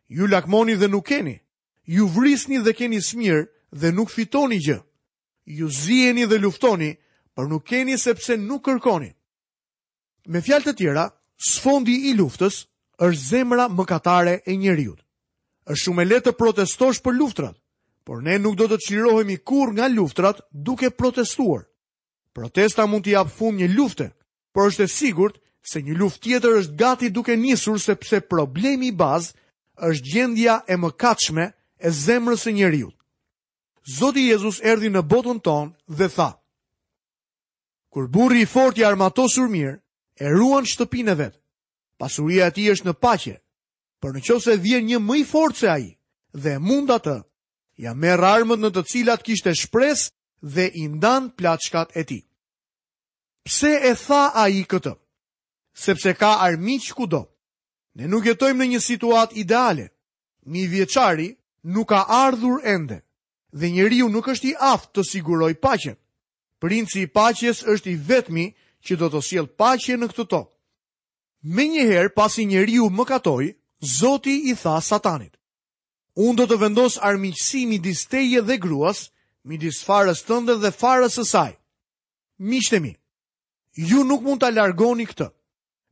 Ju 0.08 0.28
lakmoni 0.28 0.76
dhe 0.76 0.88
nuk 0.88 1.06
keni. 1.08 1.40
Ju 1.86 2.08
vrisni 2.08 2.58
dhe 2.60 2.74
keni 2.74 3.02
smirë 3.02 3.46
dhe 3.72 3.92
nuk 3.92 4.10
fitoni 4.10 4.58
gjë. 4.58 4.80
Ju 5.46 5.70
zieni 5.70 6.26
dhe 6.28 6.38
luftoni 6.38 6.92
dhe 6.94 7.04
për 7.36 7.50
nuk 7.52 7.66
keni 7.68 7.98
sepse 8.00 8.38
nuk 8.40 8.64
kërkoni. 8.66 9.12
Me 10.32 10.42
fjalë 10.42 10.66
të 10.70 10.74
tjera, 10.80 11.06
sfondi 11.50 11.96
i 12.10 12.14
luftës 12.18 12.62
është 13.04 13.28
zemra 13.30 13.68
mëkatare 13.70 14.38
e 14.50 14.56
njeriu. 14.58 14.96
Është 15.66 15.84
shumë 15.84 16.02
e 16.02 16.06
lehtë 16.10 16.32
të 16.32 16.38
protestosh 16.40 17.02
për 17.04 17.16
luftrat, 17.20 17.56
por 18.06 18.24
ne 18.24 18.38
nuk 18.40 18.56
do 18.56 18.68
të 18.72 18.78
çlirohemi 18.88 19.38
kurrë 19.48 19.76
nga 19.80 19.88
luftrat 19.92 20.40
duke 20.54 20.90
protestuar. 20.90 21.66
Protesta 22.36 22.86
mund 22.88 23.04
të 23.06 23.16
jap 23.16 23.30
fund 23.38 23.60
një 23.60 23.70
lufte, 23.76 24.08
por 24.54 24.70
është 24.70 24.86
e 24.86 24.94
sigurt 24.98 25.36
se 25.72 25.82
një 25.82 25.96
luftë 26.00 26.22
tjetër 26.24 26.58
është 26.62 26.78
gati 26.80 27.10
duke 27.16 27.36
nisur 27.36 27.80
sepse 27.82 28.22
problemi 28.22 28.92
bazë 28.92 29.36
është 29.90 30.10
gjendja 30.14 30.56
e 30.72 30.76
mëkatshme 30.78 31.46
e 31.80 31.90
zemrës 32.06 32.44
së 32.46 32.54
njeriu. 32.60 32.90
Zoti 33.98 34.28
Jezus 34.30 34.62
erdhi 34.72 34.90
në 34.94 35.02
botën 35.12 35.40
tonë 35.48 35.74
dhe 35.98 36.08
tha: 36.16 36.30
kur 37.96 38.08
burri 38.14 38.42
i 38.42 38.46
fort 38.46 38.76
i 38.78 38.84
armatosur 38.86 39.48
mirë, 39.48 39.78
e 40.20 40.26
ruan 40.28 40.66
shtëpinë 40.68 41.14
vet. 41.16 41.36
Pasuria 41.96 42.50
e 42.52 42.52
tij 42.52 42.68
është 42.74 42.90
në 42.90 42.94
paqe. 43.00 43.38
Por 44.04 44.12
në 44.12 44.20
qoftë 44.26 44.44
se 44.44 44.56
vjen 44.66 44.84
një 44.90 45.00
më 45.00 45.16
i 45.22 45.24
fortë 45.30 45.56
se 45.62 45.70
ai 45.72 45.86
dhe 46.44 46.58
mund 46.60 46.92
atë, 46.92 47.16
ja 47.80 47.94
merr 47.96 48.26
armët 48.36 48.60
në 48.60 48.70
të 48.76 48.84
cilat 48.92 49.24
kishte 49.24 49.54
shpresë 49.62 50.12
dhe 50.56 50.66
i 50.82 50.86
ndan 50.92 51.32
plaçkat 51.40 51.96
e 52.00 52.04
tij. 52.10 52.22
Pse 53.48 53.72
e 53.92 53.96
tha 54.04 54.24
ai 54.44 54.66
këtë? 54.72 54.94
Sepse 55.86 56.12
ka 56.20 56.36
armiq 56.44 56.92
kudo. 57.00 57.22
Ne 57.96 58.12
nuk 58.12 58.28
jetojmë 58.28 58.60
në 58.60 58.70
një 58.76 58.84
situatë 58.92 59.38
ideale. 59.40 59.88
Mi 60.52 60.68
vjeçari 60.68 61.32
nuk 61.72 61.88
ka 61.96 62.04
ardhur 62.26 62.60
ende 62.74 63.00
dhe 63.56 63.72
njeriu 63.72 64.12
nuk 64.12 64.28
është 64.34 64.52
i 64.52 64.58
aftë 64.74 64.92
të 65.00 65.04
siguroj 65.14 65.56
paqen 65.64 65.96
princi 66.66 67.04
i 67.06 67.08
paqes 67.14 67.58
është 67.74 67.90
i 67.94 67.98
vetmi 68.10 68.44
që 68.86 68.94
do 68.98 69.08
të 69.14 69.20
sjellë 69.28 69.54
paqe 69.60 69.98
në 70.02 70.08
këtë 70.10 70.24
tokë. 70.32 70.52
Me 71.54 71.66
njëherë 71.70 72.14
pasi 72.18 72.46
njeriu 72.50 72.88
më 72.90 73.06
katoj, 73.12 73.52
Zoti 74.00 74.34
i 74.50 74.56
tha 74.58 74.80
satanit. 74.82 75.36
Unë 76.18 76.36
do 76.40 76.46
të 76.50 76.56
vendos 76.64 76.96
armiqësi 77.06 77.66
midis 77.70 78.02
teje 78.10 78.42
dhe 78.48 78.56
gruas, 78.64 79.12
midis 79.46 79.84
farës 79.86 80.24
tënde 80.26 80.56
dhe 80.64 80.72
farës 80.74 81.20
së 81.20 81.26
saj. 81.34 81.52
Miqtemi, 82.50 82.96
ju 83.78 84.00
nuk 84.10 84.24
mund 84.26 84.42
ta 84.42 84.50
largoni 84.50 85.06
këtë. 85.12 85.28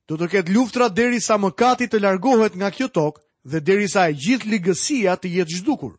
Do 0.10 0.18
të 0.18 0.30
ketë 0.32 0.53
luftra 0.56 0.89
derisa 0.89 1.38
mëkati 1.38 1.86
të 1.92 2.01
largohet 2.01 2.56
nga 2.58 2.72
kjo 2.74 2.88
tokë 2.98 3.22
dhe 3.51 3.60
derisa 3.68 4.08
e 4.10 4.18
gjithë 4.24 4.50
ligësia 4.51 5.13
të 5.20 5.27
jetë 5.38 5.60
zhdukur. 5.60 5.94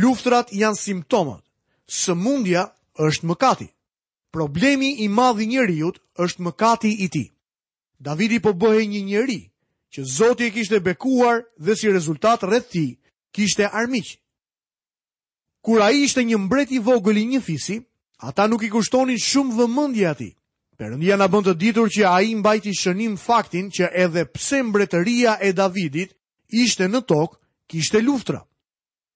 Luftrat 0.00 0.52
janë 0.62 0.78
simptomat. 0.84 1.42
Sëmundja 2.02 2.68
është 3.06 3.26
mëkati. 3.26 3.66
kati. 3.66 3.68
Problemi 4.32 4.94
i 5.04 5.08
madh 5.10 5.42
i 5.42 5.46
njeriu 5.52 5.90
është 6.24 6.44
mëkati 6.46 6.90
i 7.04 7.08
tij. 7.10 7.28
Davidi 8.06 8.38
po 8.44 8.54
bëhej 8.54 8.86
një 8.94 9.02
njeri 9.10 9.40
që 9.92 10.00
Zoti 10.16 10.44
e 10.46 10.50
kishte 10.54 10.78
bekuar 10.86 11.38
dhe 11.64 11.72
si 11.78 11.90
rezultat 11.90 12.40
rreth 12.48 12.70
tij 12.72 12.90
kishte 13.34 13.64
armiq. 13.80 14.08
Kur 15.64 15.78
ai 15.86 15.96
ishte 16.06 16.22
një 16.24 16.38
mbret 16.46 16.70
i 16.70 16.78
vogël 16.88 17.18
i 17.22 17.26
një 17.32 17.40
fisi, 17.48 17.76
ata 18.26 18.46
nuk 18.46 18.62
i 18.66 18.70
kushtonin 18.72 19.18
shumë 19.28 19.56
vëmendje 19.58 20.06
atij. 20.12 20.32
Perëndia 20.78 21.16
na 21.18 21.26
bën 21.32 21.44
të 21.44 21.54
ditur 21.60 21.88
që 21.94 22.02
ai 22.16 22.28
mbajti 22.40 22.72
shënim 22.80 23.14
faktin 23.26 23.66
që 23.76 23.84
edhe 24.04 24.22
pse 24.34 24.58
mbretëria 24.68 25.32
e 25.42 25.50
Davidit 25.60 26.10
ishte 26.62 26.86
në 26.88 27.00
tokë, 27.10 27.36
kishte 27.70 27.98
luftra. 28.06 28.40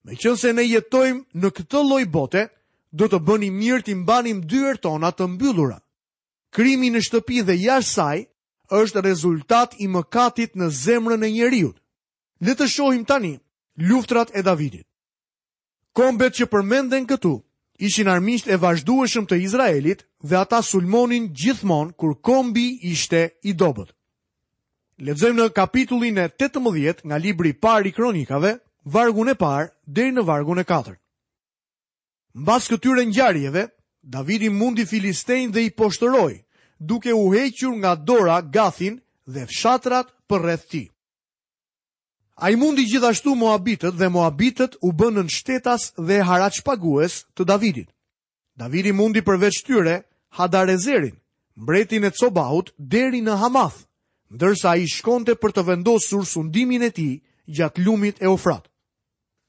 Meqense 0.06 0.48
ne 0.52 0.64
jetojmë 0.74 1.22
në 1.40 1.48
këtë 1.56 1.80
lloj 1.88 2.04
bote, 2.16 2.42
do 2.94 3.08
të 3.10 3.18
bëni 3.26 3.48
mirë 3.50 3.82
të 3.82 3.90
imbanim 3.96 4.40
dyër 4.50 4.76
tona 4.84 5.10
të 5.10 5.26
mbyllura. 5.32 5.80
Krimi 6.54 6.92
në 6.94 7.00
shtëpi 7.02 7.40
dhe 7.48 7.56
jashtë 7.58 7.90
saj 7.90 8.18
është 8.80 9.02
rezultat 9.08 9.74
i 9.82 9.88
mëkatit 9.90 10.54
në 10.56 10.68
zemrën 10.84 11.24
e 11.26 11.30
njeriut. 11.34 11.76
Le 12.44 12.54
të 12.54 12.68
shohim 12.70 13.02
tani 13.08 13.32
luftrat 13.90 14.30
e 14.38 14.42
Davidit. 14.46 14.86
Kombet 15.94 16.38
që 16.38 16.46
përmenden 16.52 17.06
këtu 17.10 17.34
ishin 17.86 18.08
armisht 18.14 18.46
e 18.50 18.56
vazhdueshëm 18.62 19.26
të 19.26 19.40
Izraelit 19.46 20.06
dhe 20.28 20.36
ata 20.38 20.62
sulmonin 20.62 21.32
gjithmonë 21.38 21.96
kur 21.98 22.14
kombi 22.26 22.68
ishte 22.92 23.20
i 23.42 23.52
dobët. 23.58 23.90
Lexojmë 25.02 25.40
në 25.42 25.52
kapitullin 25.58 26.18
e 26.22 26.28
18 26.38 27.02
nga 27.08 27.18
libri 27.18 27.48
i 27.50 27.58
parë 27.64 27.88
i 27.90 27.92
Kronikave, 27.96 28.54
vargun 28.94 29.28
e 29.28 29.34
parë 29.34 29.72
deri 29.90 30.14
në 30.14 30.22
vargun 30.26 30.62
e 30.62 30.64
katërt. 30.64 31.00
Mbas 32.34 32.66
këtyre 32.66 33.04
ngjarjeve, 33.06 33.66
Davidi 34.02 34.48
mundi 34.50 34.84
Filistein 34.86 35.52
dhe 35.54 35.62
i 35.68 35.70
poshtëroi, 35.70 36.42
duke 36.80 37.12
u 37.14 37.30
hequr 37.30 37.70
nga 37.78 37.94
dora 37.94 38.40
Gathin 38.50 38.98
dhe 39.34 39.46
fshatrat 39.46 40.10
për 40.28 40.40
rreth 40.42 40.66
tij. 40.70 40.90
Ai 42.36 42.56
mundi 42.58 42.84
gjithashtu 42.90 43.34
Moabitët 43.38 43.94
dhe 44.00 44.08
Moabitët 44.10 44.72
u 44.82 44.90
bënën 45.00 45.30
shtetas 45.30 45.82
dhe 46.06 46.18
haraç 46.26 46.58
pagues 46.66 47.22
të 47.36 47.44
Davidit. 47.46 47.88
Davidi 48.58 48.92
mundi 48.92 49.22
përveç 49.22 49.62
tyre 49.66 50.02
Hadarezerin, 50.38 51.14
mbretin 51.62 52.02
e 52.04 52.10
Cobaut 52.18 52.74
deri 52.78 53.22
në 53.22 53.38
Hamath, 53.40 53.86
ndërsa 54.34 54.74
ai 54.74 54.90
shkonte 54.90 55.38
për 55.38 55.50
të 55.54 55.62
vendosur 55.70 56.26
sundimin 56.26 56.82
e 56.82 56.90
tij 56.90 57.14
gjatë 57.56 57.80
lumit 57.86 58.16
e 58.22 58.26
Ofrat. 58.26 58.66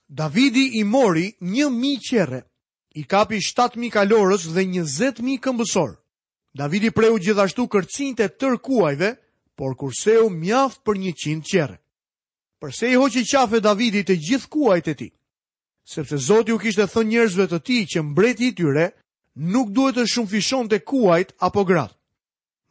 Davidi 0.08 0.65
i 0.80 0.84
mori 0.84 1.34
një 1.42 1.65
mi 1.74 1.98
qere 2.08 2.46
i 2.99 3.03
kapi 3.03 3.37
7.000 3.43 3.89
kalorës 3.91 4.43
dhe 4.55 4.63
20.000 4.63 5.39
këmbësor. 5.45 5.91
Davidi 6.59 6.91
preu 6.95 7.17
gjithashtu 7.19 7.65
kërcin 7.67 8.15
të 8.15 8.27
kuajve, 8.63 9.09
por 9.57 9.75
kurseu 9.79 10.29
mjaft 10.29 10.79
për 10.85 10.95
100 10.97 11.43
qere. 11.51 11.75
Përse 12.61 12.85
i 12.89 12.95
hoqi 12.95 13.23
qafe 13.31 13.59
Davidi 13.59 14.03
të 14.03 14.15
gjithë 14.27 14.49
kuajt 14.49 14.87
e 14.87 14.93
ti? 14.93 15.09
Sepse 15.83 16.17
Zoti 16.27 16.51
u 16.51 16.57
kishte 16.57 16.87
thënë 16.87 17.09
njerëzve 17.11 17.45
të 17.47 17.59
tij 17.65 17.83
që 17.91 17.99
mbreti 18.03 18.43
i 18.49 18.55
tyre 18.55 18.85
nuk 19.35 19.69
duhet 19.75 19.95
të 19.95 20.67
të 20.71 20.79
kuajt 20.89 21.35
apo 21.45 21.63
grat. 21.65 21.93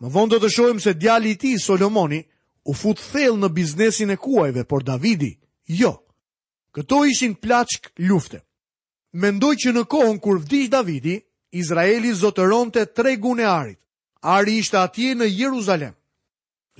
Më 0.00 0.08
vonë 0.10 0.30
do 0.32 0.38
të 0.40 0.48
shohim 0.56 0.80
se 0.80 0.92
djali 0.94 1.30
i 1.30 1.36
tij 1.38 1.56
Solomoni 1.60 2.20
u 2.64 2.72
fut 2.74 2.98
thellë 3.12 3.38
në 3.40 3.48
biznesin 3.54 4.10
e 4.10 4.16
kuajve, 4.16 4.64
por 4.64 4.82
Davidi 4.82 5.32
jo. 5.80 6.00
Këto 6.72 7.04
ishin 7.04 7.34
plaçk 7.36 7.92
lufte 8.08 8.40
mendoj 9.14 9.54
që 9.62 9.70
në 9.76 9.82
kohën 9.92 10.18
kur 10.18 10.40
vdish 10.42 10.70
Davidi, 10.72 11.20
Izraeli 11.54 12.10
zotëron 12.18 12.70
të 12.74 12.82
tre 12.96 13.12
gune 13.22 13.42
e 13.42 13.46
arit. 13.48 13.78
Ari 14.20 14.56
ishte 14.58 14.78
atje 14.80 15.14
në 15.14 15.28
Jeruzalem. 15.30 15.92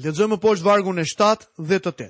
Ledzëmë 0.02 0.34
më 0.34 0.40
poshtë 0.42 0.64
vargun 0.66 0.98
e 0.98 1.04
7 1.06 1.46
dhe 1.70 1.78
të 1.84 1.90
8. 1.92 2.08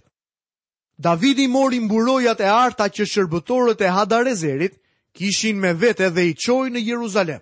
Davidi 1.08 1.48
mori 1.50 1.80
mburojat 1.82 2.40
e 2.40 2.48
arta 2.48 2.86
që 2.88 3.04
shërbëtorët 3.12 3.82
e 3.84 3.90
Hadarezerit 3.92 4.78
kishin 5.18 5.58
me 5.60 5.74
vete 5.74 6.08
dhe 6.14 6.24
i 6.30 6.36
qoj 6.38 6.70
në 6.70 6.84
Jeruzalem. 6.86 7.40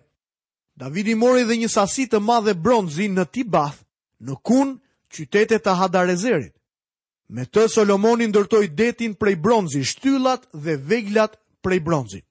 Davidi 0.83 1.15
mori 1.15 1.45
dhe 1.45 1.59
një 1.61 1.69
sasit 1.69 2.11
të 2.15 2.21
madhe 2.21 2.55
bronzi 2.55 3.07
në 3.13 3.27
Tibath, 3.33 3.79
në 4.25 4.35
kun 4.43 4.75
qytetet 5.13 5.63
të 5.63 5.77
Hadarezerit. 5.79 6.55
Me 7.33 7.45
të 7.47 7.69
Solomonin 7.73 8.33
dërtoj 8.35 8.65
detin 8.77 9.15
prej 9.15 9.37
bronzi, 9.41 9.85
shtyllat 9.85 10.49
dhe 10.53 10.75
veglat 10.77 11.37
prej 11.65 11.79
bronzit. 11.81 12.25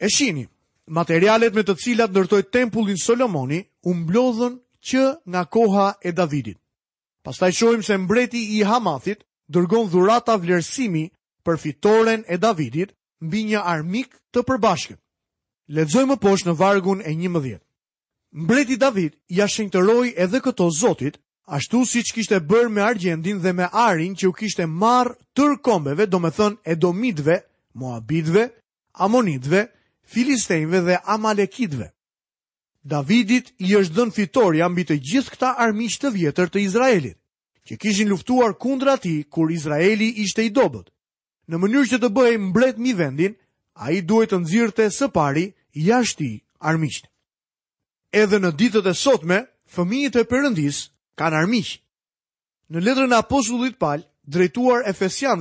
E 0.00 0.08
shini, 0.08 0.46
materialet 0.96 1.52
me 1.54 1.60
të 1.66 1.74
cilat 1.76 2.14
nërtoj 2.16 2.38
tempullin 2.54 2.96
Solomoni, 2.98 3.58
umblodhën 3.84 4.54
që 4.80 5.02
nga 5.28 5.42
koha 5.52 5.88
e 6.08 6.12
Davidit. 6.16 6.56
Pas 7.22 7.36
taj 7.36 7.50
shojmë 7.58 7.84
se 7.84 7.96
mbreti 8.00 8.40
i 8.56 8.62
Hamathit, 8.64 9.20
dërgon 9.52 9.90
dhurata 9.92 10.36
vlerësimi 10.40 11.04
për 11.44 11.58
fitoren 11.60 12.24
e 12.32 12.38
Davidit, 12.40 12.94
mbi 13.26 13.40
një 13.52 13.60
armik 13.60 14.14
të 14.32 14.40
përbashkët. 14.48 14.96
Ledzojmë 15.76 16.14
më 16.14 16.16
poshë 16.24 16.48
në 16.48 16.54
vargun 16.60 17.02
e 17.04 17.12
një 17.20 17.30
mëdhjet. 17.34 17.62
Mbreti 18.44 18.78
David 18.80 19.12
ja 19.36 19.46
shenjtëroj 19.50 20.14
edhe 20.16 20.40
këto 20.40 20.70
zotit, 20.80 21.18
ashtu 21.44 21.82
si 21.86 22.00
që 22.06 22.14
kishte 22.16 22.38
bërë 22.40 22.72
me 22.72 22.80
argjendin 22.82 23.42
dhe 23.44 23.52
me 23.52 23.68
arin 23.72 24.16
që 24.16 24.30
u 24.30 24.32
kishte 24.38 24.64
marë 24.64 25.12
tërkombeve, 25.36 26.06
do 26.08 26.20
me 26.24 26.30
thënë 26.32 26.60
edomitve, 26.72 27.36
moabitve, 27.76 28.46
amonitve, 29.02 29.66
filistejnve 30.10 30.80
dhe 30.86 30.96
amalekitve. 31.16 31.92
Davidit 32.90 33.50
i 33.66 33.70
është 33.78 33.96
dhënë 33.98 34.14
fitoria 34.18 34.68
mbi 34.72 34.84
të 34.88 34.96
gjithë 35.08 35.32
këta 35.36 35.50
armiq 35.66 35.98
të 36.02 36.10
vjetër 36.16 36.50
të 36.50 36.62
Izraelit, 36.66 37.18
që 37.68 37.78
kishin 37.82 38.10
luftuar 38.10 38.56
kundra 38.64 38.94
ti 39.04 39.14
kur 39.34 39.52
Izraeli 39.56 40.08
ishte 40.24 40.42
i 40.46 40.50
dobët. 40.58 40.88
Në 41.50 41.56
mënyrë 41.62 41.90
që 41.92 42.00
të 42.02 42.10
bëhej 42.16 42.38
mbret 42.48 42.76
mi 42.82 42.92
vendin, 43.00 43.36
a 43.84 43.92
i 43.96 44.00
duhet 44.10 44.32
të 44.32 44.70
të 44.76 44.86
së 44.98 45.08
pari 45.18 45.44
ashti 45.98 46.30
armiqt. 46.72 47.04
Edhe 48.22 48.38
në 48.42 48.50
ditët 48.58 48.86
e 48.90 48.94
sotme, 49.04 49.38
fëmijit 49.74 50.16
e 50.18 50.26
përëndis 50.30 50.78
kanë 51.20 51.38
armiqt. 51.44 51.78
Në 52.70 52.78
letrën 52.86 53.14
apostullit 53.14 53.78
palë, 53.78 54.04
drejtuar 54.32 54.80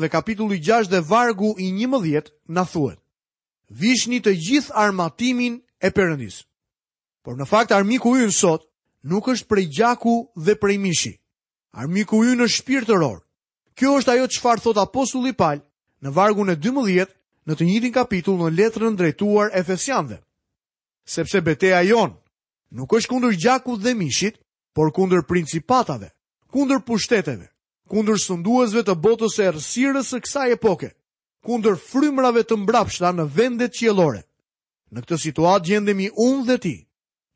dhe 0.02 0.10
kapitulli 0.16 0.58
6 0.62 0.90
dhe 0.94 1.00
vargu 1.12 1.56
i 1.58 1.68
11, 1.74 2.34
në 2.56 2.64
thuet 2.72 3.00
vishni 3.70 4.20
të 4.22 4.34
gjithë 4.34 4.74
armatimin 4.76 5.62
e 5.82 5.90
përëndis. 5.94 6.42
Por 7.24 7.38
në 7.38 7.46
fakt 7.46 7.72
armiku 7.72 8.16
ynë 8.18 8.34
sot 8.34 8.66
nuk 9.06 9.30
është 9.30 9.48
prej 9.48 9.66
gjaku 9.70 10.28
dhe 10.36 10.56
prej 10.60 10.78
mishi. 10.78 11.14
Armiku 11.72 12.24
shpirë 12.26 12.38
të 12.40 12.48
shpirtëror. 12.56 13.20
Kjo 13.78 13.90
është 14.00 14.12
ajo 14.12 14.28
çfarë 14.28 14.62
thot 14.64 14.78
apostulli 14.78 15.32
Paul 15.34 15.62
në 16.04 16.10
vargun 16.16 16.50
e 16.50 16.56
12 16.56 17.14
në 17.48 17.54
të 17.56 17.64
njëjtin 17.66 17.94
kapitull 17.94 18.38
në 18.42 18.50
letrën 18.58 18.96
drejtuar 18.98 19.52
Efesianëve. 19.54 20.18
Sepse 21.06 21.42
beteja 21.42 21.82
jon 21.84 22.18
nuk 22.72 22.94
është 22.94 23.10
kundër 23.10 23.38
gjakut 23.38 23.80
dhe 23.82 23.94
mishit, 23.98 24.36
por 24.74 24.92
kundër 24.94 25.24
principatave, 25.28 26.10
kundër 26.54 26.82
pushteteve, 26.86 27.48
kundër 27.90 28.20
sunduesve 28.22 28.84
të 28.86 28.94
botës 29.02 29.40
e 29.42 29.48
errësirës 29.50 30.12
së 30.14 30.20
kësaj 30.22 30.52
epoke, 30.54 30.92
kundër 31.50 31.80
frymrave 31.82 32.44
të 32.46 32.58
mbrapshta 32.62 33.10
në 33.16 33.24
vendet 33.36 33.74
qiellore. 33.74 34.22
Në 34.94 35.02
këtë 35.02 35.18
situatë 35.24 35.66
gjendemi 35.72 36.10
unë 36.22 36.46
dhe 36.46 36.58
ti. 36.62 36.76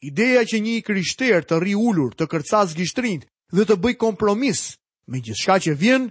Ideja 0.05 0.43
që 0.45 0.59
një 0.61 0.81
krishter 0.85 1.45
të 1.49 1.55
ri 1.63 1.73
ulur 1.79 2.13
të 2.15 2.27
kërcas 2.29 2.75
gjishtrin 2.77 3.23
dhe 3.55 3.65
të 3.65 3.77
bëj 3.81 3.95
kompromis 4.03 4.61
me 5.09 5.21
gjithë 5.23 5.57
që 5.63 5.73
vjen, 5.81 6.03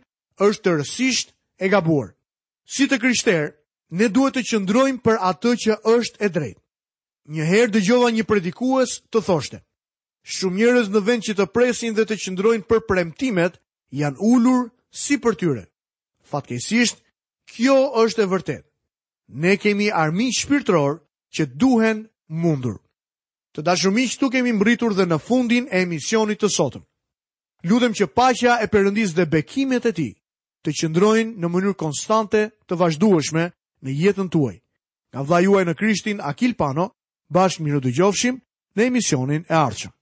është 0.43 0.63
të 0.65 0.73
rësisht 0.81 1.29
e 1.61 1.67
gabuar. 1.71 2.09
Si 2.75 2.89
të 2.89 2.99
krishter, 3.03 3.53
ne 3.95 4.09
duhet 4.09 4.35
të 4.35 4.43
qëndrojmë 4.51 4.99
për 5.05 5.17
atë 5.31 5.55
që 5.65 5.77
është 5.95 6.19
e 6.27 6.29
drejtë. 6.35 6.61
Njëherë 7.31 7.73
dëgjova 7.77 8.09
një 8.17 8.25
predikues 8.27 8.97
të 9.13 9.19
thoshte. 9.29 9.59
Shumë 10.33 10.57
njerëz 10.59 10.89
në 10.91 11.01
vend 11.07 11.23
që 11.27 11.37
të 11.39 11.47
presin 11.55 11.95
dhe 11.95 12.07
të 12.09 12.19
qëndrojnë 12.25 12.67
për 12.71 12.83
premtimet 12.89 13.61
janë 13.95 14.19
ulur 14.33 14.71
si 14.91 15.19
për 15.23 15.35
tyre. 15.39 15.65
Fatkeqësisht, 16.31 17.02
kjo 17.55 17.79
është 18.03 18.23
e 18.25 18.31
vërtet. 18.33 18.63
Ne 19.43 19.53
kemi 19.63 19.89
armi 20.05 20.29
shpirtror 20.39 20.93
që 21.35 21.43
duhen 21.61 21.99
mundur. 22.43 22.79
Të 23.55 23.61
dashur 23.69 23.93
miq, 23.93 24.15
këtu 24.17 24.29
kemi 24.33 24.53
mbritur 24.57 24.93
dhe 24.97 25.05
në 25.09 25.19
fundin 25.27 25.65
e 25.73 25.77
emisionit 25.85 26.41
të 26.41 26.49
sotëm. 26.59 26.83
Lutem 27.69 27.93
që 27.95 28.09
paqja 28.19 28.53
e 28.65 28.69
përëndis 28.73 29.13
dhe 29.17 29.27
bekimet 29.29 29.85
e 29.93 29.93
Tij 29.93 30.15
të 30.63 30.71
qëndrojnë 30.79 31.41
në 31.43 31.49
mënyrë 31.51 31.77
konstante 31.83 32.41
të 32.71 32.75
vazhdueshme 32.79 33.45
në 33.83 33.91
jetën 34.03 34.29
tuaj. 34.31 34.57
Nga 35.11 35.23
vllai 35.27 35.43
juaj 35.45 35.65
në 35.67 35.75
Krishtin 35.75 36.21
Akil 36.23 36.55
Pano, 36.55 36.87
bashkë 37.35 37.65
mirë 37.67 37.81
dëgjofshim 37.83 38.37
në 38.79 38.87
emisionin 38.87 39.43
e 39.51 39.55
ardhshëm. 39.67 39.93